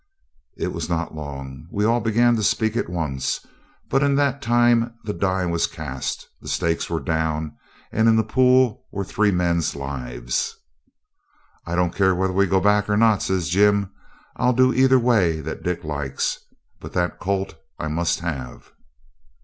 [0.57, 1.67] It was not long.
[1.71, 3.45] We all began to speak at once.
[3.87, 7.55] But in that time the die was cast, the stakes were down,
[7.91, 10.57] and in the pool were three men's lives.
[11.67, 13.91] 'I don't care whether we go back or not,' says Jim;
[14.37, 16.39] 'I'll do either way that Dick likes.
[16.79, 18.71] But that colt I must have.'